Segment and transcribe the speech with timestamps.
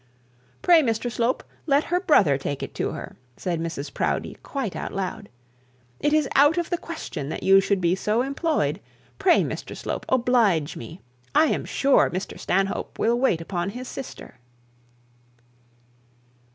[0.63, 4.91] 'Pray, Mr Slope, let her brother take it to her,' said Mrs Proudie, quite out
[4.95, 5.29] loud.
[5.99, 8.79] 'It is out of the question that you should be so employed.
[9.19, 11.01] Pray, Mr Slope, oblige me;
[11.35, 14.39] I am sure Mr Stanhope will wait upon his sister.'